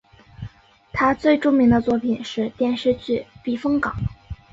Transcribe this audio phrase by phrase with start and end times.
[0.91, 3.93] 他最著名的作品是电视剧避风港。